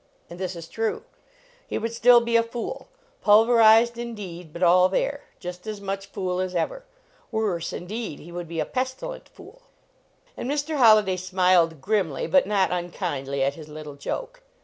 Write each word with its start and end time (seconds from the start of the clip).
And 0.31 0.39
this 0.39 0.55
is 0.55 0.67
true. 0.67 1.03
He 1.67 1.77
would 1.77 1.93
still 1.93 2.21
be 2.21 2.35
a 2.35 2.41
fool; 2.41 2.87
pulver 3.21 3.61
ized, 3.61 3.99
indeed, 3.99 4.51
but 4.51 4.63
all 4.63 4.89
there; 4.89 5.25
just 5.39 5.67
as 5.67 5.79
much 5.79 6.07
fool 6.07 6.39
as 6.39 6.55
ever. 6.55 6.83
Worse, 7.29 7.71
indeed; 7.71 8.17
he 8.19 8.31
would 8.31 8.47
be 8.47 8.59
a 8.59 8.65
pes 8.65 8.95
tilent 8.95 9.29
fool." 9.29 9.61
And 10.35 10.49
Mr. 10.49 10.77
Holliday 10.77 11.17
smiled 11.17 11.81
grimly, 11.81 12.25
but 12.25 12.47
not 12.47 12.71
unkindly, 12.71 13.43
at 13.43 13.53
his 13.53 13.67
little 13.67 13.93
joke. 13.93 14.41